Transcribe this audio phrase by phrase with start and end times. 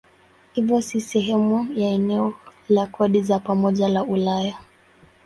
[0.53, 2.33] Hivyo si sehemu ya eneo
[2.69, 4.57] la kodi za pamoja la Ulaya.